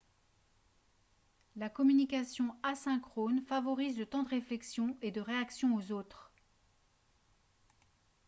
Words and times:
la 1.55 1.69
communication 1.69 2.55
asynchrone 2.63 3.39
favorise 3.43 3.99
le 3.99 4.07
temps 4.07 4.23
de 4.23 4.29
réflexion 4.29 4.97
et 5.03 5.11
de 5.11 5.21
réaction 5.21 5.75
aux 5.75 5.91
autres 5.91 6.31